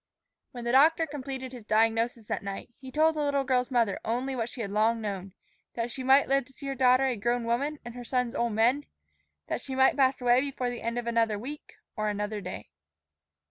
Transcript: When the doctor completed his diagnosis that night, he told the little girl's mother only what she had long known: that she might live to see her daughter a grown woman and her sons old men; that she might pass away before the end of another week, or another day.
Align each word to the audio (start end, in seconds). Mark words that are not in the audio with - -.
When 0.51 0.63
the 0.63 0.71
doctor 0.71 1.05
completed 1.05 1.51
his 1.51 1.63
diagnosis 1.63 2.25
that 2.25 2.41
night, 2.41 2.73
he 2.79 2.91
told 2.91 3.13
the 3.13 3.21
little 3.21 3.43
girl's 3.43 3.69
mother 3.69 3.99
only 4.03 4.35
what 4.35 4.49
she 4.49 4.61
had 4.61 4.71
long 4.71 4.99
known: 4.99 5.35
that 5.75 5.91
she 5.91 6.01
might 6.03 6.27
live 6.27 6.45
to 6.45 6.53
see 6.53 6.65
her 6.65 6.73
daughter 6.73 7.03
a 7.05 7.15
grown 7.15 7.43
woman 7.45 7.77
and 7.85 7.93
her 7.93 8.03
sons 8.03 8.33
old 8.33 8.53
men; 8.53 8.87
that 9.45 9.61
she 9.61 9.75
might 9.75 9.95
pass 9.97 10.19
away 10.19 10.41
before 10.41 10.71
the 10.71 10.81
end 10.81 10.97
of 10.97 11.05
another 11.05 11.37
week, 11.37 11.75
or 11.95 12.09
another 12.09 12.41
day. 12.41 12.71